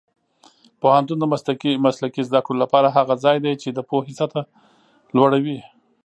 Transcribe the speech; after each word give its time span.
پوهنتون 0.81 1.17
د 1.21 1.25
مسلکي 1.85 2.21
زده 2.29 2.39
کړو 2.45 2.57
لپاره 2.63 2.87
هغه 2.97 3.13
ځای 3.23 3.37
دی 3.45 3.53
چې 3.61 3.69
د 3.71 3.79
پوهې 3.89 4.13
سطح 4.19 4.43
لوړوي. 5.15 5.59